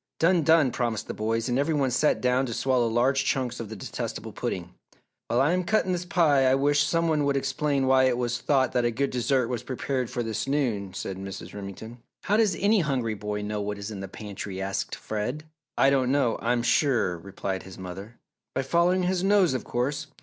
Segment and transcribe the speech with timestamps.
[0.17, 0.41] "Done!
[0.41, 3.75] Done!" promised the boys, and every one sat down to swallow large chunks of the
[3.75, 4.73] detestable pudding.
[5.27, 8.39] "While I am cutting this pie I wish some one would explain why it was
[8.41, 11.53] thought that a good dessert was prepared for this noon," said Mrs.
[11.53, 11.99] Remington.
[12.23, 15.43] "How does any hungry boy know what is in the pantry?" asked Fred.
[15.77, 18.17] "I don't know, I'm sure," replied his mother.
[18.55, 20.07] "By following his nose, of course!